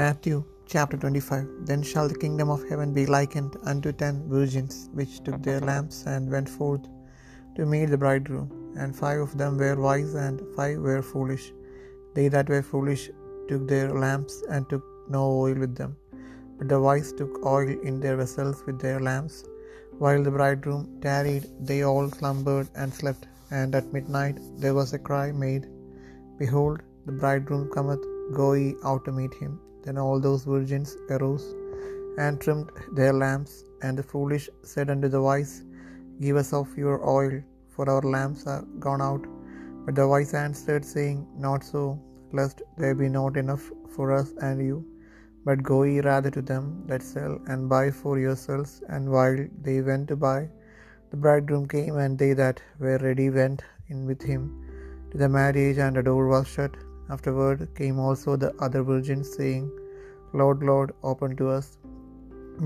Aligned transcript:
Matthew 0.00 0.36
chapter 0.72 0.96
25 0.96 1.66
Then 1.68 1.82
shall 1.88 2.06
the 2.08 2.20
kingdom 2.22 2.48
of 2.48 2.66
heaven 2.66 2.94
be 2.98 3.04
likened 3.14 3.56
unto 3.70 3.90
ten 3.92 4.26
virgins, 4.26 4.88
which 4.98 5.22
took 5.22 5.42
their 5.42 5.60
lamps 5.60 5.96
and 6.12 6.30
went 6.34 6.48
forth 6.48 6.84
to 7.56 7.66
meet 7.72 7.90
the 7.90 7.98
bridegroom. 8.04 8.46
And 8.78 8.96
five 9.00 9.20
of 9.24 9.36
them 9.40 9.58
were 9.62 9.78
wise, 9.86 10.14
and 10.26 10.40
five 10.56 10.78
were 10.86 11.02
foolish. 11.02 11.44
They 12.14 12.28
that 12.34 12.48
were 12.52 12.62
foolish 12.70 13.04
took 13.48 13.64
their 13.72 13.90
lamps, 14.04 14.36
and 14.48 14.66
took 14.70 14.86
no 15.16 15.24
oil 15.42 15.58
with 15.64 15.74
them. 15.80 15.92
But 16.56 16.68
the 16.72 16.80
wise 16.86 17.10
took 17.18 17.34
oil 17.54 17.72
in 17.90 17.98
their 18.04 18.16
vessels 18.22 18.62
with 18.66 18.78
their 18.84 19.00
lamps. 19.08 19.36
While 20.04 20.22
the 20.28 20.34
bridegroom 20.38 20.86
tarried, 21.02 21.48
they 21.70 21.80
all 21.90 22.08
slumbered 22.18 22.70
and 22.74 22.94
slept. 23.00 23.26
And 23.50 23.74
at 23.80 23.92
midnight 23.98 24.38
there 24.62 24.78
was 24.80 24.94
a 24.94 25.02
cry 25.10 25.26
made, 25.44 25.66
Behold, 26.38 26.80
the 27.04 27.16
bridegroom 27.24 27.66
cometh, 27.76 28.06
go 28.40 28.48
ye 28.62 28.70
out 28.90 29.04
to 29.04 29.14
meet 29.20 29.36
him. 29.42 29.54
Then 29.84 29.98
all 29.98 30.20
those 30.20 30.44
virgins 30.44 30.96
arose 31.10 31.54
and 32.18 32.40
trimmed 32.40 32.70
their 32.92 33.12
lamps. 33.12 33.64
And 33.82 33.98
the 33.98 34.02
foolish 34.02 34.48
said 34.62 34.90
unto 34.90 35.08
the 35.08 35.20
wise, 35.20 35.64
Give 36.20 36.36
us 36.36 36.52
of 36.52 36.76
your 36.76 36.98
oil, 37.08 37.42
for 37.74 37.88
our 37.90 38.02
lamps 38.02 38.46
are 38.46 38.62
gone 38.78 39.02
out. 39.02 39.24
But 39.84 39.96
the 39.96 40.06
wise 40.06 40.34
answered, 40.34 40.84
saying, 40.84 41.26
Not 41.36 41.64
so, 41.64 42.00
lest 42.32 42.62
there 42.78 42.94
be 42.94 43.08
not 43.08 43.36
enough 43.36 43.64
for 43.96 44.12
us 44.12 44.32
and 44.40 44.64
you. 44.64 44.86
But 45.44 45.64
go 45.64 45.82
ye 45.82 46.00
rather 46.00 46.30
to 46.30 46.42
them 46.42 46.84
that 46.86 47.02
sell, 47.02 47.40
and 47.46 47.68
buy 47.68 47.90
for 47.90 48.18
yourselves. 48.18 48.82
And 48.88 49.10
while 49.10 49.36
they 49.62 49.80
went 49.80 50.06
to 50.08 50.16
buy, 50.16 50.48
the 51.10 51.16
bridegroom 51.16 51.66
came, 51.66 51.96
and 51.96 52.16
they 52.16 52.32
that 52.34 52.62
were 52.78 52.98
ready 52.98 53.28
went 53.30 53.62
in 53.88 54.06
with 54.06 54.22
him 54.22 54.42
to 55.10 55.18
the 55.18 55.28
marriage, 55.28 55.78
and 55.78 55.96
the 55.96 56.02
door 56.02 56.28
was 56.28 56.46
shut. 56.46 56.76
Afterward 57.10 57.68
came 57.74 57.98
also 57.98 58.36
the 58.36 58.54
other 58.66 58.82
virgins, 58.82 59.34
saying, 59.36 59.70
Lord, 60.40 60.62
Lord, 60.70 60.92
open 61.10 61.36
to 61.40 61.48
us. 61.56 61.78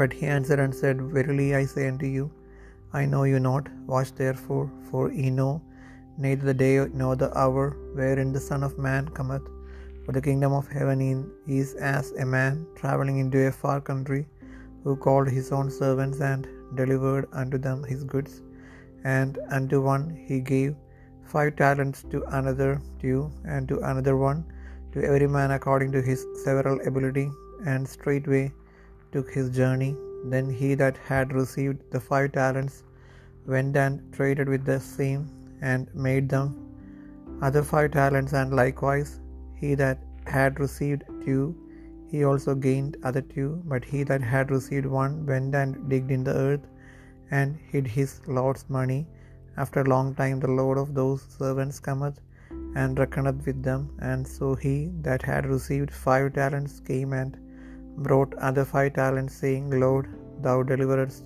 But 0.00 0.12
he 0.12 0.26
answered 0.26 0.60
and 0.64 0.74
said, 0.74 1.00
Verily 1.16 1.54
I 1.54 1.64
say 1.64 1.88
unto 1.88 2.06
you, 2.06 2.30
I 2.92 3.04
know 3.04 3.24
you 3.24 3.40
not. 3.40 3.68
Watch 3.86 4.12
therefore, 4.20 4.70
for 4.88 5.04
ye 5.12 5.30
know 5.30 5.62
neither 6.24 6.46
the 6.46 6.54
day 6.54 6.74
nor 7.00 7.14
the 7.16 7.30
hour 7.42 7.64
wherein 7.98 8.32
the 8.32 8.46
Son 8.48 8.62
of 8.62 8.78
Man 8.78 9.08
cometh. 9.18 9.46
For 10.04 10.12
the 10.12 10.24
kingdom 10.26 10.52
of 10.58 10.68
heaven 10.68 11.00
is 11.60 11.74
as 11.74 12.12
a 12.12 12.26
man 12.36 12.66
travelling 12.80 13.18
into 13.18 13.46
a 13.46 13.52
far 13.62 13.78
country, 13.90 14.22
who 14.82 14.94
called 15.06 15.28
his 15.36 15.48
own 15.56 15.68
servants 15.80 16.20
and 16.20 16.46
delivered 16.80 17.26
unto 17.40 17.58
them 17.66 17.78
his 17.92 18.02
goods. 18.12 18.34
And 19.04 19.38
unto 19.56 19.80
one 19.94 20.04
he 20.28 20.38
gave 20.52 20.76
five 21.32 21.56
talents, 21.62 22.04
to 22.12 22.18
another 22.38 22.70
two, 23.02 23.18
and 23.54 23.66
to 23.70 23.78
another 23.90 24.16
one, 24.28 24.40
to 24.92 25.02
every 25.08 25.28
man 25.36 25.50
according 25.58 25.90
to 25.96 26.02
his 26.08 26.20
several 26.44 26.78
ability, 26.90 27.26
and 27.64 27.88
straightway 27.88 28.52
took 29.12 29.30
his 29.30 29.50
journey. 29.50 29.96
Then 30.24 30.50
he 30.50 30.74
that 30.74 30.96
had 30.96 31.32
received 31.32 31.80
the 31.90 32.00
five 32.00 32.32
talents 32.32 32.82
went 33.46 33.76
and 33.76 34.00
traded 34.12 34.48
with 34.48 34.64
the 34.64 34.80
same, 34.80 35.22
and 35.62 35.94
made 35.94 36.28
them 36.28 36.46
other 37.42 37.62
five 37.62 37.90
talents, 37.92 38.32
and 38.32 38.54
likewise 38.54 39.20
he 39.60 39.74
that 39.74 39.98
had 40.26 40.58
received 40.58 41.04
two, 41.24 41.54
he 42.10 42.24
also 42.24 42.54
gained 42.54 42.96
other 43.02 43.22
two. 43.22 43.62
But 43.64 43.84
he 43.84 44.02
that 44.02 44.22
had 44.22 44.50
received 44.50 44.86
one 44.86 45.26
went 45.26 45.54
and 45.54 45.88
digged 45.88 46.10
in 46.10 46.24
the 46.24 46.34
earth, 46.46 46.66
and 47.30 47.58
hid 47.70 47.86
his 47.86 48.20
Lord's 48.26 48.68
money. 48.68 49.06
After 49.56 49.80
a 49.80 49.90
long 49.94 50.14
time 50.14 50.38
the 50.40 50.54
Lord 50.60 50.78
of 50.78 50.94
those 50.94 51.22
servants 51.38 51.78
cometh 51.80 52.20
and 52.74 52.98
reckoneth 52.98 53.46
with 53.46 53.62
them. 53.62 53.82
And 54.00 54.26
so 54.26 54.54
he 54.54 54.90
that 55.02 55.22
had 55.22 55.46
received 55.46 55.90
five 55.90 56.34
talents 56.34 56.80
came 56.80 57.12
and 57.12 57.38
brought 57.96 58.34
other 58.34 58.64
five 58.64 58.94
talents, 58.94 59.34
saying, 59.34 59.80
Lord, 59.84 60.08
thou 60.42 60.62
deliverest 60.62 61.24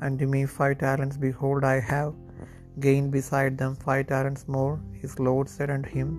unto 0.00 0.26
me 0.26 0.44
five 0.46 0.78
talents. 0.78 1.16
Behold, 1.16 1.64
I 1.64 1.80
have 1.80 2.14
gained 2.80 3.10
beside 3.10 3.56
them 3.58 3.74
five 3.76 4.06
talents 4.06 4.46
more. 4.48 4.80
His 5.02 5.18
Lord 5.18 5.48
said 5.48 5.70
unto 5.70 5.90
him, 5.90 6.10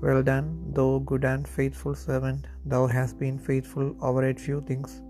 Well 0.00 0.22
done, 0.22 0.48
thou 0.76 0.98
good 1.10 1.24
and 1.24 1.46
faithful 1.46 1.94
servant. 1.94 2.46
Thou 2.72 2.86
hast 2.86 3.18
been 3.18 3.38
faithful 3.38 3.96
over 4.00 4.28
a 4.28 4.34
few 4.34 4.60
things. 4.60 5.02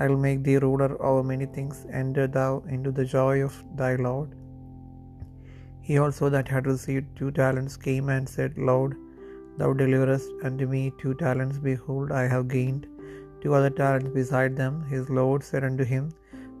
I 0.00 0.06
will 0.08 0.22
make 0.26 0.42
thee 0.42 0.58
ruler 0.58 0.90
over 1.02 1.22
many 1.22 1.46
things. 1.46 1.86
Enter 2.00 2.26
thou 2.26 2.62
into 2.68 2.90
the 2.98 3.04
joy 3.04 3.42
of 3.42 3.54
thy 3.80 3.94
Lord. 3.96 4.34
He 5.88 5.96
also 5.98 6.28
that 6.34 6.48
had 6.54 6.66
received 6.66 7.16
two 7.18 7.30
talents 7.30 7.76
came 7.76 8.08
and 8.10 8.28
said, 8.28 8.58
Lord, 8.58 8.94
thou 9.58 9.72
deliverest 9.72 10.30
unto 10.44 10.66
me 10.66 10.92
two 11.00 11.14
talents. 11.14 11.58
Behold, 11.58 12.12
I 12.12 12.24
have 12.28 12.46
gained 12.48 12.86
two 13.42 13.54
other 13.58 13.70
talents 13.70 14.10
beside 14.20 14.56
them. 14.62 14.74
His 14.94 15.10
Lord 15.18 15.42
said 15.50 15.64
unto 15.68 15.84
him, 15.84 16.04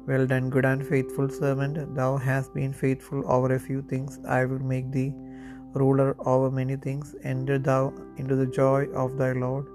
Well 0.08 0.26
done, 0.32 0.50
good 0.54 0.66
and 0.72 0.84
faithful 0.92 1.28
servant. 1.28 1.78
Thou 1.98 2.10
hast 2.16 2.54
been 2.58 2.72
faithful 2.72 3.22
over 3.36 3.54
a 3.54 3.64
few 3.68 3.80
things. 3.92 4.18
I 4.38 4.44
will 4.50 4.64
make 4.74 4.90
thee 4.92 5.12
ruler 5.80 6.10
over 6.32 6.50
many 6.60 6.76
things. 6.86 7.14
Enter 7.32 7.58
thou 7.70 7.82
into 8.20 8.36
the 8.40 8.50
joy 8.60 8.80
of 9.02 9.18
thy 9.20 9.32
Lord. 9.32 9.66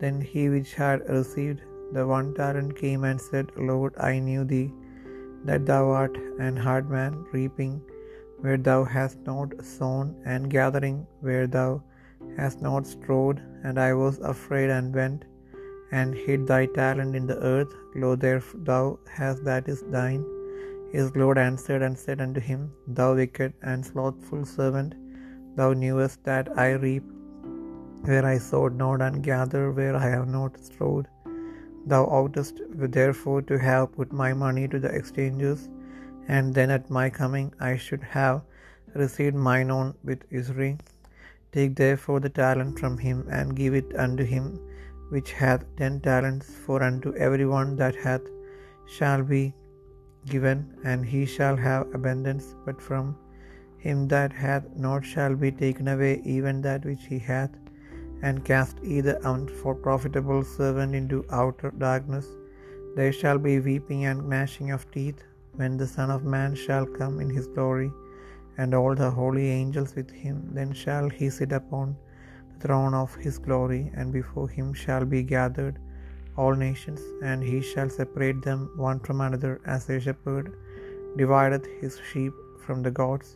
Then 0.00 0.20
he 0.32 0.48
which 0.54 0.72
had 0.82 1.08
received 1.18 1.60
the 1.96 2.06
one 2.16 2.28
talent 2.40 2.72
came 2.82 3.04
and 3.04 3.20
said, 3.20 3.46
Lord, 3.70 3.94
I 4.10 4.18
knew 4.26 4.44
thee, 4.52 4.68
that 5.48 5.66
thou 5.70 5.84
art 6.00 6.16
an 6.46 6.56
hard 6.66 6.88
man, 6.96 7.14
reaping 7.32 7.72
where 8.42 8.60
thou 8.68 8.80
hast 8.96 9.18
not 9.30 9.50
sown, 9.76 10.06
and 10.32 10.54
gathering 10.58 10.98
where 11.26 11.46
thou 11.56 11.70
hast 12.38 12.62
not 12.68 12.86
strawed. 12.94 13.38
And 13.64 13.78
I 13.88 13.92
was 14.02 14.18
afraid 14.34 14.70
and 14.76 14.94
went 15.00 15.24
and 15.92 16.14
hid 16.14 16.46
thy 16.46 16.66
talent 16.66 17.14
in 17.20 17.26
the 17.26 17.38
earth. 17.38 17.72
Lo, 17.94 18.16
there 18.16 18.42
thou 18.54 18.98
hast 19.18 19.44
that 19.44 19.68
is 19.68 19.82
thine. 19.96 20.24
His 20.92 21.14
Lord 21.14 21.38
answered 21.38 21.82
and 21.82 21.96
said 21.98 22.20
unto 22.20 22.40
him, 22.40 22.72
Thou 22.86 23.14
wicked 23.14 23.52
and 23.62 23.84
slothful 23.84 24.44
servant, 24.44 24.94
thou 25.56 25.72
knewest 25.72 26.22
that 26.24 26.48
I 26.58 26.70
reap 26.72 27.04
where 28.08 28.24
I 28.24 28.38
sowed 28.38 28.74
not, 28.76 29.02
and 29.02 29.22
gather 29.22 29.64
where 29.72 29.96
I 29.96 30.08
have 30.08 30.28
not 30.28 30.58
strawed. 30.58 31.06
Thou 31.86 32.04
oughtest 32.04 32.60
therefore 32.96 33.42
to 33.42 33.58
have 33.58 33.92
put 33.92 34.12
my 34.12 34.32
money 34.32 34.66
to 34.68 34.78
the 34.78 34.92
exchangers, 35.00 35.68
and 36.28 36.54
then 36.54 36.70
at 36.70 36.90
my 36.98 37.10
coming 37.10 37.52
I 37.60 37.76
should 37.76 38.02
have 38.02 38.42
received 38.94 39.36
mine 39.48 39.70
own 39.70 39.94
with 40.02 40.24
usury. 40.30 40.78
Take 41.52 41.74
therefore 41.76 42.20
the 42.20 42.34
talent 42.42 42.78
from 42.78 42.96
him, 42.98 43.26
and 43.30 43.56
give 43.56 43.74
it 43.74 43.94
unto 43.96 44.24
him 44.24 44.46
which 45.10 45.30
hath 45.40 45.64
ten 45.80 46.00
talents. 46.08 46.48
For 46.66 46.78
unto 46.88 47.14
every 47.26 47.46
one 47.46 47.70
that 47.80 47.96
hath 48.06 48.26
shall 48.96 49.22
be 49.22 49.42
given, 50.34 50.58
and 50.90 51.04
he 51.14 51.22
shall 51.34 51.56
have 51.68 51.94
abundance. 51.98 52.46
But 52.66 52.80
from 52.88 53.06
him 53.86 53.98
that 54.08 54.32
hath 54.32 54.66
not 54.86 55.04
shall 55.12 55.34
be 55.44 55.50
taken 55.64 55.88
away 55.94 56.14
even 56.36 56.60
that 56.66 56.84
which 56.90 57.06
he 57.12 57.18
hath. 57.32 57.50
And 58.22 58.44
cast 58.50 58.76
ye 58.90 59.00
the 59.00 59.18
unprofitable 59.32 60.42
servant 60.44 60.94
into 61.00 61.24
outer 61.30 61.70
darkness. 61.86 62.26
There 62.96 63.14
shall 63.20 63.38
be 63.38 63.54
weeping 63.68 64.04
and 64.10 64.28
gnashing 64.32 64.70
of 64.76 64.90
teeth, 64.96 65.20
when 65.60 65.76
the 65.76 65.86
Son 65.96 66.10
of 66.16 66.24
Man 66.34 66.54
shall 66.54 66.86
come 66.98 67.14
in 67.24 67.30
his 67.30 67.48
glory, 67.56 67.90
and 68.58 68.74
all 68.78 68.94
the 68.94 69.10
holy 69.18 69.46
angels 69.48 69.94
with 69.98 70.10
him. 70.24 70.36
Then 70.58 70.72
shall 70.82 71.08
he 71.18 71.28
sit 71.30 71.52
upon 71.60 71.96
throne 72.62 72.94
of 73.02 73.14
his 73.26 73.38
glory, 73.46 73.82
and 73.94 74.12
before 74.18 74.48
him 74.56 74.68
shall 74.82 75.04
be 75.14 75.22
gathered 75.34 75.78
all 76.40 76.54
nations, 76.54 77.00
and 77.30 77.42
he 77.50 77.60
shall 77.70 77.90
separate 77.98 78.40
them 78.48 78.60
one 78.88 79.00
from 79.06 79.20
another, 79.26 79.54
as 79.74 79.88
a 79.94 79.98
shepherd 80.06 80.48
divideth 81.20 81.66
his 81.82 81.94
sheep 82.10 82.32
from 82.64 82.80
the 82.86 82.96
goats. 83.02 83.30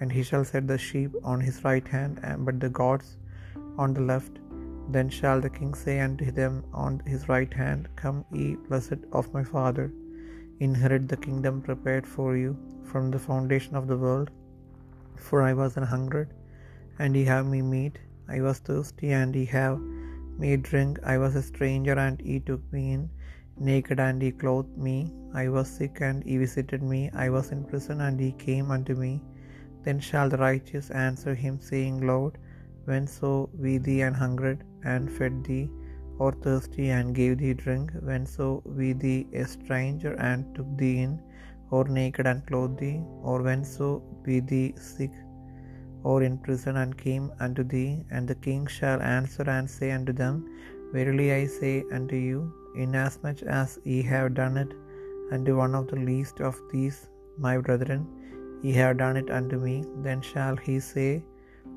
And 0.00 0.10
he 0.16 0.22
shall 0.28 0.44
set 0.50 0.64
the 0.68 0.78
sheep 0.84 1.12
on 1.32 1.40
his 1.48 1.58
right 1.66 1.88
hand, 1.96 2.14
but 2.46 2.58
the 2.64 2.72
goats 2.80 3.10
on 3.82 3.94
the 3.94 4.06
left. 4.12 4.34
Then 4.94 5.08
shall 5.16 5.40
the 5.40 5.50
king 5.58 5.74
say 5.82 5.94
unto 6.06 6.30
them 6.38 6.54
on 6.84 6.94
his 7.12 7.28
right 7.32 7.52
hand, 7.62 7.88
Come 8.00 8.18
ye 8.38 8.46
blessed 8.68 9.02
of 9.18 9.32
my 9.36 9.44
Father, 9.54 9.86
inherit 10.66 11.04
the 11.08 11.20
kingdom 11.26 11.62
prepared 11.68 12.06
for 12.14 12.30
you 12.42 12.52
from 12.90 13.04
the 13.12 13.24
foundation 13.28 13.76
of 13.80 13.86
the 13.90 14.00
world. 14.04 14.30
For 15.26 15.38
I 15.48 15.52
was 15.60 15.76
an 15.76 15.86
hungered, 15.94 16.30
and 16.98 17.14
ye 17.18 17.24
have 17.32 17.46
me 17.54 17.62
meat. 17.74 17.96
I 18.28 18.40
was 18.40 18.58
thirsty, 18.58 19.12
and 19.12 19.34
ye 19.34 19.44
have 19.46 19.80
me 20.38 20.56
drink. 20.56 20.98
I 21.04 21.18
was 21.18 21.34
a 21.34 21.42
stranger, 21.42 21.98
and 21.98 22.20
ye 22.20 22.40
took 22.40 22.72
me 22.72 22.92
in. 22.92 23.10
Naked, 23.58 24.00
and 24.00 24.22
ye 24.22 24.30
clothed 24.30 24.78
me. 24.78 25.12
I 25.34 25.48
was 25.48 25.68
sick, 25.68 26.00
and 26.00 26.24
ye 26.24 26.36
visited 26.36 26.82
me. 26.82 27.10
I 27.12 27.28
was 27.30 27.52
in 27.52 27.64
prison, 27.64 28.00
and 28.00 28.20
ye 28.20 28.32
came 28.32 28.70
unto 28.70 28.94
me. 28.94 29.22
Then 29.84 30.00
shall 30.00 30.28
the 30.28 30.38
righteous 30.38 30.90
answer 30.90 31.34
him, 31.34 31.60
saying, 31.60 32.06
Lord, 32.06 32.38
when 32.84 33.06
so 33.06 33.50
we 33.58 33.78
thee 33.78 34.02
an 34.02 34.14
hungered, 34.14 34.64
and 34.84 35.10
fed 35.10 35.44
thee? 35.44 35.70
or 36.18 36.32
thirsty, 36.32 36.90
and 36.90 37.14
gave 37.14 37.38
thee 37.38 37.54
drink? 37.54 37.90
When 38.00 38.26
so 38.26 38.62
we 38.64 38.92
thee 38.92 39.26
a 39.32 39.44
stranger, 39.44 40.14
and 40.14 40.54
took 40.54 40.76
thee 40.76 40.98
in? 41.02 41.20
or 41.70 41.84
naked, 41.84 42.26
and 42.26 42.46
clothed 42.46 42.78
thee? 42.78 43.00
Or 43.22 43.42
when 43.42 43.64
so 43.64 44.02
we 44.26 44.40
thee 44.40 44.74
sick, 44.76 45.10
or 46.04 46.22
in 46.22 46.36
prison, 46.38 46.76
and 46.82 46.96
came 46.96 47.32
unto 47.40 47.62
thee? 47.62 48.04
And 48.10 48.26
the 48.26 48.34
king 48.46 48.66
shall 48.66 49.00
answer 49.02 49.48
and 49.56 49.68
say 49.68 49.90
unto 49.92 50.12
them, 50.12 50.34
Verily 50.92 51.32
I 51.32 51.46
say 51.46 51.84
unto 51.92 52.16
you, 52.16 52.52
inasmuch 52.76 53.42
as 53.42 53.78
ye 53.84 54.02
have 54.02 54.34
done 54.34 54.56
it 54.56 54.72
unto 55.34 55.56
one 55.56 55.74
of 55.74 55.86
the 55.88 55.96
least 55.96 56.40
of 56.40 56.60
these 56.72 57.08
my 57.38 57.56
brethren, 57.66 58.02
ye 58.62 58.72
have 58.72 58.98
done 58.98 59.16
it 59.16 59.30
unto 59.30 59.58
me. 59.66 59.76
Then 60.06 60.20
shall 60.20 60.56
he 60.56 60.78
say 60.80 61.24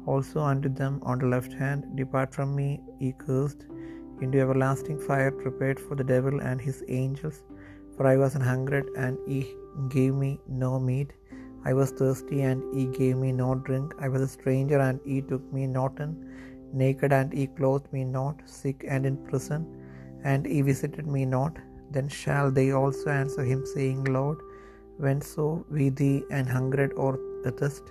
also 0.06 0.39
unto 0.42 0.69
them 0.69 1.00
on 1.04 1.19
the 1.19 1.30
left 1.36 1.54
hand, 1.54 1.83
Depart 2.00 2.33
from 2.33 2.56
me, 2.60 2.69
ye 3.00 3.13
cursed, 3.25 3.66
into 4.22 4.39
everlasting 4.39 5.00
fire 5.07 5.31
prepared 5.31 5.80
for 5.80 5.95
the 5.95 6.04
devil 6.04 6.39
and 6.50 6.60
his 6.62 6.83
angels. 6.88 7.44
For 7.95 8.06
I 8.07 8.18
was 8.18 8.36
an 8.36 8.42
hungered, 8.42 8.88
and 9.04 9.18
ye 9.27 9.42
gave 9.95 10.13
me 10.13 10.31
no 10.48 10.80
meat. 10.80 11.12
I 11.69 11.73
was 11.79 11.91
thirsty, 12.00 12.39
and 12.50 12.62
ye 12.77 12.85
gave 13.00 13.15
me 13.23 13.31
no 13.44 13.50
drink. 13.67 13.88
I 14.06 14.09
was 14.13 14.23
a 14.25 14.33
stranger, 14.38 14.79
and 14.88 15.00
ye 15.12 15.19
took 15.31 15.45
me 15.57 15.63
not 15.77 16.00
in. 16.06 16.12
Naked, 16.81 17.12
and 17.19 17.31
ye 17.39 17.45
clothed 17.59 17.89
me 17.95 18.03
not. 18.17 18.38
Sick, 18.59 18.79
and 18.94 19.06
in 19.09 19.17
prison, 19.29 19.63
and 20.31 20.45
ye 20.53 20.62
visited 20.71 21.07
me 21.15 21.23
not. 21.38 21.56
Then 21.95 22.07
shall 22.21 22.50
they 22.57 22.67
also 22.79 23.07
answer 23.21 23.44
him, 23.51 23.62
saying, 23.75 24.01
Lord, 24.17 24.39
when 25.03 25.19
so 25.33 25.47
we 25.77 25.85
thee 26.00 26.17
an 26.39 26.47
hungered 26.56 26.94
or 27.03 27.13
athirst, 27.50 27.88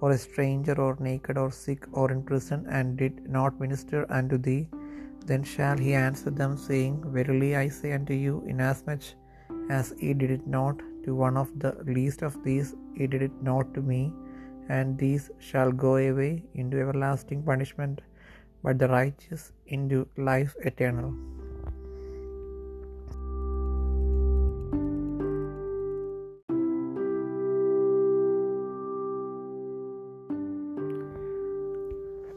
or 0.00 0.10
a 0.12 0.18
stranger, 0.26 0.76
or 0.86 0.94
naked, 1.08 1.38
or 1.42 1.50
sick, 1.64 1.84
or 2.00 2.06
in 2.14 2.22
prison, 2.30 2.60
and 2.78 2.98
did 3.02 3.16
not 3.36 3.62
minister 3.64 4.00
unto 4.18 4.38
thee? 4.48 4.64
Then 5.28 5.44
shall 5.54 5.78
he 5.84 5.92
answer 6.08 6.30
them, 6.40 6.52
saying, 6.68 6.96
Verily 7.16 7.52
I 7.62 7.68
say 7.78 7.92
unto 7.98 8.16
you, 8.24 8.34
inasmuch 8.52 9.06
as 9.78 9.94
ye 10.02 10.12
did 10.20 10.32
it 10.36 10.46
not 10.58 10.76
to 11.06 11.14
one 11.14 11.36
of 11.36 11.48
the 11.58 11.72
least 11.86 12.22
of 12.22 12.42
these, 12.44 12.74
he 12.94 13.06
did 13.06 13.22
it 13.22 13.42
not 13.42 13.72
to 13.74 13.80
me. 13.80 14.12
And 14.68 14.98
these 14.98 15.30
shall 15.38 15.72
go 15.72 15.96
away 15.96 16.44
into 16.54 16.80
everlasting 16.80 17.42
punishment, 17.44 18.00
but 18.62 18.78
the 18.78 18.88
righteous 18.88 19.52
into 19.68 20.08
life 20.16 20.54
eternal. 20.60 21.14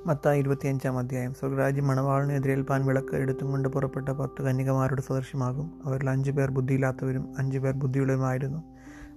Mathai 0.05 0.39
ഇരുപത്തിയഞ്ചാം 0.39 0.97
അധ്യായം. 0.97 1.33
സ്വർഗരാജ്യം 1.33 1.87
മണവാളിനെ 1.87 2.35
എതിരേൽപ്പാൻ 2.35 2.85
വിളക്ക് 2.85 3.15
എടുത്തും 3.15 3.51
കൊണ്ട് 3.51 3.69
പുറപ്പെട്ട 3.69 4.09
പത്ത് 4.09 4.41
കന്യകമാരുടെ 4.41 5.01
സദൃശ്യമാകും 5.01 5.81
അവരിൽ 5.85 6.09
അഞ്ചു 6.09 6.31
പേർ 6.31 6.51
ബുദ്ധിയില്ലാത്തവരും 6.51 7.33
അഞ്ചു 7.37 7.59
പേർ 7.59 7.73
ബുദ്ധിയുള്ളവരുമായിരുന്നു. 7.73 8.63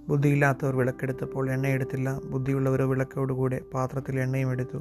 ബുദ്ധിയില്ലാത്തവർ 0.09 0.75
വിളക്കെടുത്തപ്പോൾ 0.75 1.51
എണ്ണയെടുത്തില്ല 1.51 2.19
ബുദ്ധിയുള്ളവർ 2.25 2.81
വിളക്കോടുകൂടെ 2.81 3.61
പാത്രത്തിൽ 3.73 4.19
എണ്ണയും 4.19 4.51
എടുത്തു. 4.51 4.77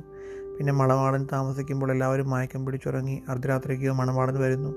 പിന്നെ 0.58 0.72
മണവാളൻ 0.72 1.28
താമസിക്കുമ്പോൾ 1.32 1.90
എല്ലാവരും 1.90 2.30
മയക്കം 2.30 2.64
പിടിച്ചുറങ്ങി 2.64 3.22
അർദ്ധരാത്രിക്കോ 3.28 3.92
മണവാളൻ 3.92 4.40
വരുന്നു. 4.40 4.74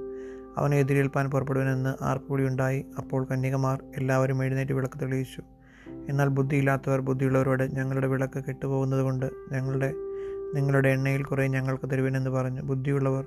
അവനെ 0.58 0.78
എതിരേൽപ്പാൻ 0.78 1.30
പുറപ്പെടുവനെന്ന് 1.30 1.94
ഉണ്ടായി 2.40 2.86
അപ്പോൾ 2.98 3.28
കന്യകമാർ 3.32 3.80
എല്ലാവരും 3.96 4.44
എഴുന്നേറ്റ് 4.44 4.72
വിളക്ക് 4.74 5.00
തെളിയിച്ചു. 5.02 5.42
എന്നാൽ 6.10 6.28
ബുദ്ധിയില്ലാത്തവർ 6.28 7.02
ബുദ്ധിയുള്ളവരോട് 7.02 7.64
ഞങ്ങളുടെ 7.64 8.08
വിളക്ക് 8.08 8.44
കെട്ടുപോകുന്നത് 8.44 9.02
കൊണ്ട് 9.02 9.30
ഞങ്ങളുടെ 9.52 9.94
നിങ്ങളുടെ 10.56 10.90
എണ്ണയിൽ 10.90 11.24
കുറേ 11.24 11.48
ഞങ്ങൾക്ക് 11.48 11.90
തരുവനെന്ന് 11.90 12.30
പറഞ്ഞു. 12.30 12.62
ബുദ്ധിയുള്ളവർ 12.62 13.26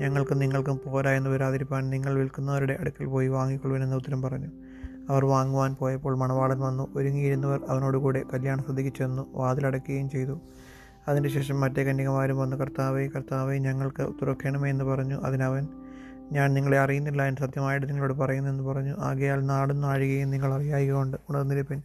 ഞങ്ങൾക്കും 0.00 0.38
നിങ്ങൾക്കും 0.38 0.80
പോരാ 0.86 1.10
എന്ന് 1.10 1.30
വരാതിരിപ്പാൻ 1.30 1.90
നിങ്ങൾ 1.90 2.14
വിൽക്കുന്നവരുടെ 2.14 2.76
അടുക്കൽ 2.80 3.06
പോയി 3.06 3.28
വാങ്ങിക്കൊള്ളുവനെന്ന് 3.28 3.96
ഉത്തരം 3.96 4.22
പറഞ്ഞു. 4.22 4.46
അവർ 5.08 5.24
വാങ്ങുവാൻ 5.24 5.74
പോയപ്പോൾ 5.74 6.16
മണവാളൻ 6.16 6.60
വന്നു. 6.60 6.88
ഒരുങ്ങിയിരുന്നവർ 6.96 7.60
അവനോടുകൂടെ 7.68 8.22
കല്യാണ 8.34 8.60
സദ്യക്ക് 8.60 8.96
ചെന്നു 8.96 9.26
വാതിലടക്കുകയും 9.34 10.10
ചെയ്തു. 10.10 10.40
അതിനുശേഷം 11.08 11.60
മറ്റേ 11.60 11.84
കന്യകമാരും 11.84 12.38
വന്ന് 12.38 12.56
കർത്താവെ 12.56 13.06
കർത്താവെ 13.06 13.54
ഞങ്ങൾക്ക് 13.54 14.02
തുറക്കണമേ 14.02 14.70
എന്ന് 14.70 14.84
പറഞ്ഞു. 14.84 15.20
അതിനവൻ 15.20 15.66
ഞാൻ 16.32 16.54
നിങ്ങളെ 16.54 16.78
അറിയുന്നില്ല 16.78 17.22
എന്ന് 17.22 17.40
സത്യമായിട്ട് 17.40 17.88
നിങ്ങളോട് 17.88 18.12
പറയുന്നെന്ന് 18.12 18.64
പറഞ്ഞു. 18.64 18.94
ആകയാൽ 18.98 19.46
നാടും 19.46 19.80
നാഴികയും 19.80 20.30
നിങ്ങൾ 20.30 20.54
അറിയായകൊണ്ട് 20.54 21.16
ഉണർന്നിരിപ്പിൻ. 21.30 21.82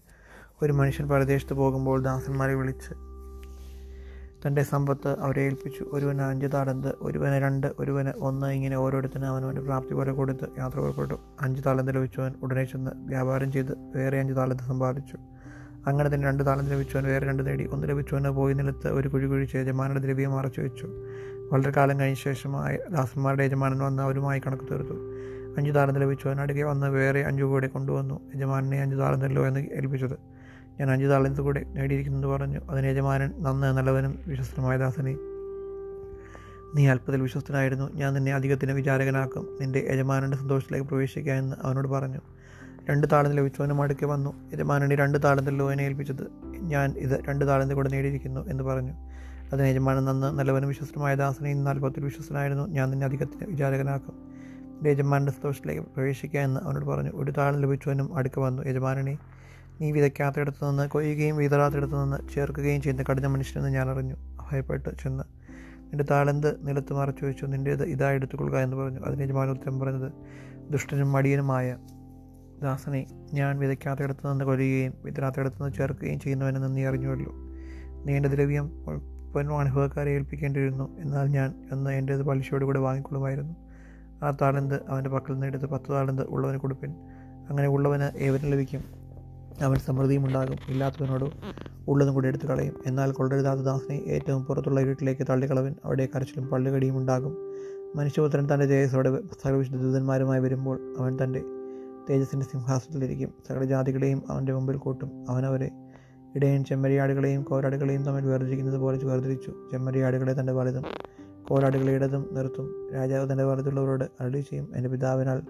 ഒരു 0.62 0.74
മനുഷ്യൻ 0.74 1.10
പരദേശത്ത് 1.10 1.54
പോകുമ്പോൾ 1.54 2.01
ദാസന്മാരെ 2.01 2.54
വിളിച്ച് 2.54 3.12
തന്റെ 4.48 4.63
സമ്പത്ത് 4.63 5.19
അവരെ 5.19 5.42
ഏൽപ്പിച്ചു. 5.42 5.86
ഒരുവന് 5.94 6.22
അഞ്ച് 6.22 6.48
താളന്ത് 6.54 6.95
ഒരുവന് 7.01 7.44
രണ്ട് 7.44 7.68
ഒരുവന് 7.80 8.10
ഒന്ന് 8.19 8.48
ഇങ്ങനെ 8.48 8.75
ഓരോരുത്തരും 8.78 9.25
അവനവന്റെ 9.25 9.62
പ്രാപ്തി 9.62 9.94
പോലെ 9.94 10.12
കൊടുത്ത് 10.12 10.48
യാത്ര 10.57 10.80
പുറപ്പെട്ടു 10.80 11.13
അഞ്ച് 11.42 11.62
താളന്ത് 11.66 11.95
ലഭിച്ചവൻ 11.95 12.34
ഉടനെ 12.44 12.63
ചെന്ന് 12.63 12.92
വ്യാപാരം 12.95 13.51
ചെയ്ത് 13.51 13.74
വേറെ 13.95 14.19
അഞ്ച് 14.19 14.34
താളന്ത് 14.34 14.63
സമ്പാദിച്ചു. 14.63 15.18
അങ്ങനെ 15.88 16.10
തന്നെ 16.10 16.28
രണ്ട് 16.28 16.45
താളന്ത് 16.45 16.72
ലഭിച്ചവൻ 16.72 17.04
വേറെ 17.04 17.25
രണ്ട് 17.25 17.48
നേടി. 17.48 17.68
ഒന്ന് 17.72 17.90
ലഭിച്ചവന് 17.90 18.30
പോയി 18.30 18.54
നിലത്ത് 18.54 18.88
ഒരു 18.88 19.07
കുഴി 19.07 19.28
കുഴിച്ച് 19.28 19.57
യജമാനയുടെ 19.57 20.00
ദ്രവ്യം 20.00 20.31
മറച്ചു 20.31 20.62
വെച്ചു. 20.62 20.88
വളരെ 21.51 21.72
കാലം 21.78 22.00
കഴിഞ്ഞ 22.00 22.16
ശേഷമായി 22.16 22.78
ദാസന്മാരുടെ 22.92 23.44
യജമാനൻ 23.44 23.80
വന്ന് 23.80 24.04
അവരുമായി 24.04 24.42
കണക്ക് 24.48 24.63
തീർത്തു. 24.72 24.95
അഞ്ച് 25.57 25.75
താളന്ത് 25.75 26.01
ലഭിച്ചവൻ 26.01 26.42
അടുക്കെ 26.42 26.63
വന്ന് 26.63 26.88
വേറെ 26.88 27.25
അഞ്ചു 27.25 27.44
കൂടെ 27.44 27.68
കൊണ്ടുവന്നു. 27.68 28.19
യജമാനെ 28.36 28.81
അഞ്ച് 28.81 28.98
താളന്തല്ലോ 28.98 29.48
എന്ന് 29.48 29.60
ഏൽപ്പിച്ചത്. 29.60 30.43
ഞാൻ 30.80 30.92
അഞ്ച് 30.92 31.06
താളന്ത് 31.06 31.42
കൂടെ 31.42 31.64
നേടിയിരിക്കുന്നത് 31.68 32.28
പറഞ്ഞു. 32.28 32.60
അതിന് 32.70 32.88
യജമാനൻ 32.88 33.44
നന്ന് 33.44 33.78
നല്ലവനും 33.78 34.20
വിശ്വസ്തനുമായ 34.28 34.78
ദാസനെ. 34.78 35.18
നീ 36.75 36.88
അല്പത്തിൽ 36.88 37.22
വിശ്വസ്തനായിരുന്നു. 37.22 37.94
ഞാൻ 37.94 38.14
നിന്നെ 38.14 38.34
അധികത്തിന് 38.34 38.72
വിചാരകനാക്കും. 38.72 39.58
നിന്റെ 39.62 39.88
യജമാനന്റെ 39.92 40.38
സന്തോഷത്തിലേക്ക് 40.38 40.88
പ്രവേശിക്കുക 40.88 41.31
എന്ന് 41.31 41.56
അവനോട് 41.62 41.88
പറഞ്ഞു. 41.88 42.20
രണ്ട് 42.90 43.08
താളത്തിൽ 43.12 43.36
ലഭിച്ചവനും 43.36 43.81
അടുക്കെ 43.81 44.06
വന്നു. 44.06 44.50
യജമാനനെ 44.54 44.96
രണ്ട് 44.96 45.24
താളത്തിൽ 45.24 45.58
ലോനെ 45.58 45.84
ഏൽപ്പിച്ചത് 45.84 46.31
ഞാൻ 46.60 46.94
ഇത് 46.98 47.22
രണ്ട് 47.30 47.48
താളത്തിൽ 47.48 47.74
കൂടെ 47.74 47.90
നേടിയിരിക്കുന്നു 47.90 48.50
എന്ന് 48.50 48.64
പറഞ്ഞു. 48.64 48.94
അതിന് 49.54 49.68
യജമാനൻ 49.68 50.06
നന്ന് 50.06 50.40
നല്ലവനും 50.40 50.68
വിശ്വസ്തനുമായ 50.69 51.16
ദാസനെ 51.16 51.50
ഇന്ന് 51.50 51.69
അല്പത്തിൽ 51.69 52.04
വിശ്വസ്തനായിരുന്നു. 52.04 52.68
ഞാൻ 52.68 52.90
നിന്നെ 52.90 53.06
അധികത്തിന് 53.06 53.50
വിചാരകനാക്കും. 53.50 54.14
നിന്റെ 54.64 54.90
യജമാനന്റെ 54.90 55.31
സന്തോഷത്തിലേക്ക് 55.31 55.81
പ്രവേശിക്കുക 55.81 56.40
എന്ന് 56.40 56.60
അവനോട് 56.60 56.86
പറഞ്ഞു. 56.86 57.12
ഒരു 57.14 57.31
താളം 57.31 57.62
ലഭിച്ചവനും 57.62 58.18
അടുക്ക 58.18 58.40
വന്നു. 58.40 58.64
യജമാനനെ 58.64 59.18
നീ 59.81 59.92
വിതയ്ക്കാത്തയിടത്ത് 59.92 60.70
നിന്ന് 60.70 60.90
കൊയ്യുകയും 60.90 61.38
വിതറാത്തയിടത്ത് 61.38 62.04
നിന്ന് 62.04 62.34
ചേർക്കുകയും 62.34 62.81
ചെയ്യുന്ന 62.81 63.04
കഠിന 63.04 63.28
മനുഷ്യനെന്ന് 63.28 63.74
ഞാൻ 63.74 63.90
അറിഞ്ഞു 63.90 64.16
ഭയപ്പെട്ട് 64.52 64.90
ചെന്ന് 65.04 65.24
നിന്റെ 65.90 66.04
താളന്ത് 66.04 66.68
നിലത്ത് 66.68 66.94
മറച്ചു 66.94 67.25
വെച്ചു 67.25 67.46
നിന്റേത് 67.46 67.84
ഇതായി 67.84 68.16
എടുത്തുകൊള്ളുക 68.16 68.60
എന്ന് 68.60 68.78
പറഞ്ഞു. 68.78 69.00
അതിന് 69.00 69.22
യജമാന 69.22 69.50
ഉത്തരം 69.50 69.80
പറഞ്ഞത് 69.80 70.12
ദുഷ്ടനും 70.70 71.12
മടിയനുമായ 71.12 71.78
ദാസനെ 72.62 73.06
ഞാൻ 73.34 73.60
വിതയ്ക്കാത്തയിടത്ത് 73.60 74.31
നിന്ന് 74.31 74.46
കൊല്ലുകയും 74.46 74.94
വിതറാത്തയിടത്ത് 75.04 75.64
നിന്ന് 75.64 75.74
ചേർക്കുകയും 75.74 76.19
ചെയ്യുന്നവനെന്ന് 76.19 76.78
നീ 76.78 76.86
അറിഞ്ഞുവല്ലോ. 76.86 77.34
നീ 78.06 78.16
എന്റെ 78.16 78.30
ദ്രവ്യം 78.30 78.72
പൊന്നും 79.34 79.60
അനുഭവക്കാരെ 79.60 80.12
ഏൽപ്പിക്കേണ്ടിയിരുന്നു. 80.12 81.00
എന്നാൽ 81.00 81.28
ഞാൻ 81.28 81.54
എന്ന് 81.71 81.92
എന്റേത് 81.92 82.24
പലിശയോട് 82.24 82.66
കൂടെ 82.66 82.80
വാങ്ങിക്കൊള്ളുമായിരുന്നു. 82.80 83.56
ആ 84.24 84.31
താളന്ത് 84.31 84.88
അവന്റെ 84.90 85.09
പക്കൽ 85.09 85.33
നിന്ന് 85.33 85.47
എടുത്ത് 85.47 85.66
പത്ത് 85.66 85.92
താളന്ത് 85.92 86.21
ഉള്ളവന് 86.21 86.57
കൊടുപ്പിൻ. 86.57 86.92
അങ്ങനെ 87.50 87.68
ഉള്ളവന് 87.68 88.18
ഏവനും 88.18 88.52
ലഭിക്കും. 88.52 89.03
അവൻ 89.62 89.76
സമൃദ്ധിയും 89.76 90.26
ഉണ്ടാകും 90.26 90.57
ഇല്ലാത്തവനോട് 90.68 91.26
ഉള്ളതും 91.88 92.14
കൂടി 92.14 92.28
എടുത്തു 92.28 92.45
കളയും. 92.45 92.74
എന്നാൽ 92.86 93.12
കൊള്ളരുതാത്ത 93.12 93.62
ദാസനെ 93.62 93.95
ഏറ്റവും 93.95 94.45
പുറത്തുള്ള 94.45 94.81
വീട്ടിലേക്ക് 94.81 95.28
തള്ളിക്കളവൻ 95.30 95.76
അവിടെ 95.86 96.07
കരച്ചിലും 96.16 96.48
പള്ളുകടിയും 96.48 96.98
ഉണ്ടാകും. 96.98 97.38
മനുഷ്യപുത്രൻ 97.95 98.54
തന്റെ 98.54 98.66
തേജസ്സോടെ 98.66 99.19
സകലവിശുദ്ധ 99.44 99.78
ദൂതന്മാരുമായി 99.78 100.42
വരുമ്പോൾ 100.42 100.95
അവൻ 101.00 101.18
തന്റെ 101.24 101.42
തേജസ്സിന്റെ 102.10 102.45
സിംഹാസനത്തിലിരിക്കും. 102.45 103.33
സകല 103.48 103.64
ജാതികളെയും 103.64 104.24
അവന്റെ 104.30 104.54
മുമ്പിൽ 104.54 104.76
കൂട്ടും. 104.76 105.26
അവനവരെ 105.30 105.72
ഇടയൻ 106.36 106.66
ചെമ്മരിയാടുകളെയും 106.66 107.44
കോരാടുകളെയും 107.44 108.06
തമ്മിൽ 108.06 108.26
വേർതിരിക്കുന്നത് 108.26 108.78
പോലെ 108.78 109.06
വേർതിരിച്ചു. 109.06 109.54
ചെമ്മരിയാടുകളെ 109.72 110.40
തന്റെ 110.40 110.54
വലുതും 110.54 110.83
കോരാടുകളെ 111.48 111.94
ഇടതും 111.94 112.30
നിർത്തും. 112.31 112.90
രാജാവ് 112.94 113.31
തന്റെ 113.31 113.44
വലതുള്ളവരോട് 113.44 114.04
അരളി 114.04 114.42
ചെയ്യും 114.42 114.72
എന്റെ 114.76 114.90
പിതാവിനാൽ 114.90 115.42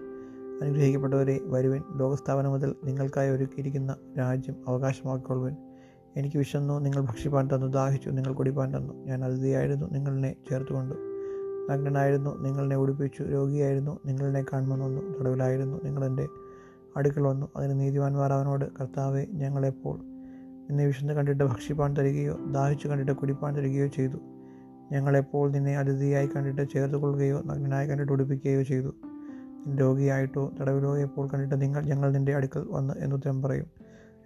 അനുഗ്രഹിക്കപ്പെട്ടവരെ 0.62 1.40
വരുവൻ. 1.44 1.82
ലോകസ്ഥാപനം 1.96 2.50
മുതൽ 2.50 2.74
നിങ്ങൾക്കായി 2.84 3.30
ഒരുക്കിയിരിക്കുന്ന 3.30 3.96
രാജ്യം 4.18 4.56
അവകാശമാക്കിക്കൊള്ളുവൻ. 4.68 5.56
എനിക്ക് 6.16 6.36
വിശന്നു 6.36 6.80
നിങ്ങൾ 6.80 7.00
ഭക്ഷിപ്പാൻ 7.00 7.48
തന്നു 7.54 7.66
ദാഹിച്ചു 7.66 8.10
നിങ്ങൾ 8.10 8.34
കുടിപ്പാൻ 8.34 8.76
തന്നു. 8.76 8.94
ഞാൻ 8.94 9.24
അതിഥിയായിരുന്നു 9.24 9.86
നിങ്ങളെ 9.86 10.36
ചേർത്തുകൊണ്ടു. 10.50 10.94
നഗ്നനായിരുന്നു 11.70 12.42
നിങ്ങളെ 12.42 12.76
ഉടുപ്പിച്ചു. 12.76 13.22
രോഗിയായിരുന്നു 13.22 13.98
നിങ്ങളെ 14.06 14.44
കാണുമെന്ന് 14.52 14.84
വന്നു 14.84 15.18
തടവിലായിരുന്നു 15.20 15.80
നിങ്ങളെന്റെ 15.84 16.28
അടുക്കൽ 16.96 17.22
വന്നു. 17.22 17.48
അതിന് 17.56 17.80
നീതിവാന്മാർ 17.80 18.32
അവനോട് 18.32 18.64
കർത്താവെ 18.80 19.26
ഞങ്ങളെപ്പോൾ 19.30 19.98
നിന്നെ 20.68 20.86
വിശന്ന് 20.86 21.14
കണ്ടിട്ട് 21.14 21.44
ഭക്ഷിപ്പാൻ 21.44 21.96
തരികയോ 21.98 22.38
ദാഹിച്ചു 22.52 22.88
കണ്ടിട്ട് 22.88 23.12
കുടിപ്പാൻ 23.12 23.56
തരികയോ 23.56 23.86
ചെയ്തു? 23.86 24.16
ഞങ്ങളെപ്പോൾ 24.92 25.50
നിന്നെ 25.50 25.78
അതിഥിയായി 25.78 26.26
കണ്ടിട്ട് 26.26 26.68
ചേർത്തുകൊള്ളുകയോ 26.72 27.42
നഗ്നനായി 27.46 27.88
കണ്ടിട്ട് 27.88 28.12
ഉടുപ്പിക്കുകയോ 28.12 28.62
ചെയ്തു? 28.62 28.94
രോഗിയായിട്ടോ 29.72 30.52
തടവിലോ 30.60 30.98
എപ്പോൾ 30.98 31.28
കണ്ടിട്ട് 31.28 31.62
നിങ്ങൾ 31.62 31.82
ഞങ്ങൾ 31.82 32.12
നിന്റെ 32.12 32.34
അടുക്കൽ 32.34 32.66
വന്ന് 32.70 32.94
എന്നുത്തരം 32.98 33.42
പറയും. 33.42 33.66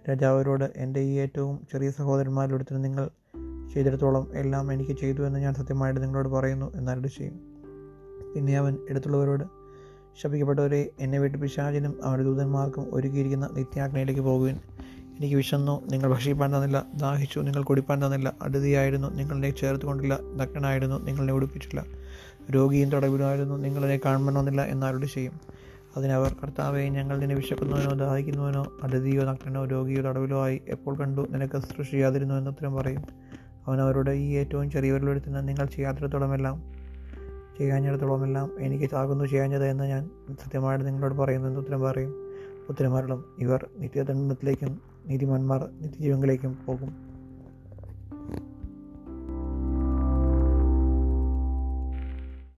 രാജാവരോട് 0.09 0.73
എന്റെ 0.75 0.99
ഈ 0.99 1.19
ഏറ്റവും 1.19 1.67
ചെറിയ 1.71 1.91
സഹോദരന്മാരിലൊരുത്തിന് 1.91 2.83
നിങ്ങൾ 2.83 3.09
ചെയ്തിടത്തോളം 3.73 4.27
എല്ലാം 4.33 4.73
എനിക്ക് 4.73 4.91
ചെയ്തു 4.91 5.21
എന്ന് 5.21 5.39
ഞാൻ 5.39 5.53
സത്യമായിട്ട് 5.53 6.01
നിങ്ങളോട് 6.03 6.29
പറയുന്നു 6.29 6.71
എന്നാലും 6.75 7.09
ചെയ്യും. 7.09 7.39
പിന്നെ 8.35 8.57
അവൻ 8.57 8.77
എടുത്തുള്ളവരോട് 8.89 9.43
ശപിക്കപ്പെട്ടവരെ 10.21 10.89
എന്നെ 10.99 11.19
വിട്ട് 11.19 11.37
പിശാചിനും 11.37 11.99
അവരുടെ 12.03 12.23
ദൂതന്മാർക്കും 12.23 12.95
ഒരുക്കിയിരിക്കുന്ന 12.95 13.49
നിത്യാഗ്നയിലേക്ക് 13.53 14.21
പോകുവിൻ. 14.21 14.57
എനിക്ക് 15.17 15.35
വിശന്നു 15.35 15.81
നിങ്ങൾ 15.91 16.09
ഭക്ഷിപ്പാൻ 16.09 16.55
തന്നില്ല 16.55 16.85
ദാഹിച്ചു 16.95 17.39
നിങ്ങൾ 17.39 17.63
കുടിപ്പാൻ 17.63 18.05
തന്നില്ല 18.05 18.35
അടുതിയായിരുന്നു 18.41 19.07
നിങ്ങളെ 19.07 19.49
ചേർത്ത് 19.49 19.85
കൊണ്ടില്ല 19.85 20.19
നഗ്നനായിരുന്നു 20.35 20.95
നിങ്ങളെ 20.95 21.33
ഉടുപ്പിച്ചില്ല 21.33 21.85
രോഗിയും 22.51 22.91
തടവിലായിരുന്നു 22.91 23.55
നിങ്ങളെ 23.55 23.99
കാണണമെന്നില്ല 24.05 24.61
എന്നാരോട് 24.61 25.05
ചെയ്യും? 25.05 25.33
അതിനവർ 25.97 26.35
കർത്താവെ 26.43 26.81
ഞങ്ങൾ 26.81 27.19
നിന്നെ 27.19 27.35
വിശക്കുന്നവനോ 27.35 27.91
ദാഹിക്കുന്നവനോ 27.91 28.65
അതിഥിയോ 28.83 29.23
നഗ്നനോ 29.23 29.65
രോഗിയോ 29.65 30.01
തടവിലോ 30.01 30.43
ആയി 30.43 30.61
എപ്പോൾ 30.67 30.97
കണ്ടു 30.97 31.27
നിനക്ക് 31.29 31.57
സൃഷ്ടി 31.57 31.83
ചെയ്യാതിരുന്നു 31.83 32.35
എന്ന് 32.35 32.51
ഉത്തരം 32.51 32.75
പറയും. 32.75 33.01
അവൻ 33.67 33.81
അവരോട് 33.81 34.09
ഈ 34.09 34.31
ഏറ്റവും 34.31 34.71
ചെറിയവരിലൊരുത്തുന്ന 34.71 35.41
നിങ്ങൾ 35.41 35.65
ചെയ്യാത്തിടത്തോളമെല്ലാം 35.65 36.63
ചെയ്യാഞ്ഞിടത്തോളമെല്ലാം 37.57 38.51
എനിക്ക് 38.59 38.89
താകുന്നു 38.93 39.25
ചെയ്യാഞ്ഞത് 39.25 39.65
എന്ന് 39.65 39.83
ഞാൻ 39.83 40.09
സത്യമായിട്ട് 40.43 40.87
നിങ്ങളോട് 40.87 41.13
പറയുന്നു 41.13 41.47
എന്ന് 41.47 41.59
ഉത്തരം 41.59 41.81
പറയും. 41.81 42.13
ഉത്തരമാരണം 42.69 43.23
ഇവർ 43.39 43.67
നിത്യദണ്ഡത്തിലേക്കും 43.77 44.81
നീതിമാന്മാർ 45.07 45.69
നിത്യജീവങ്ങളിലേക്കും 45.81 46.57
പോകും. 46.65 47.08